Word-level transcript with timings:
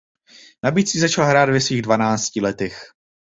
Na 0.63 0.71
bicí 0.71 0.99
začal 0.99 1.25
hrát 1.25 1.49
ve 1.49 1.61
svých 1.61 1.81
dvanácti 1.81 2.41
letech. 2.41 2.91